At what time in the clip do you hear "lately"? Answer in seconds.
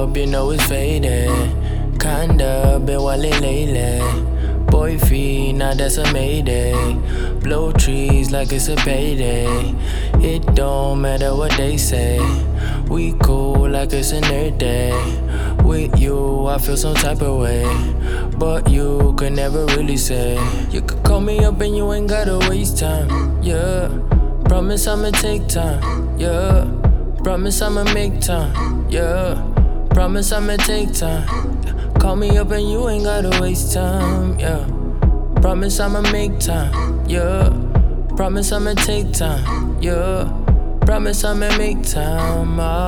3.42-4.00